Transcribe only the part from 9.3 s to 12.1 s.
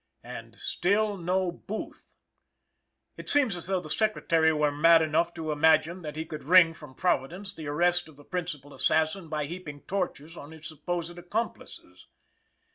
heaping tortures on his supposed accomplices.